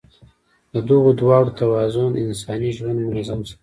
[0.73, 3.55] د دغو دواړو توازن انساني ژوند منظم ساتي.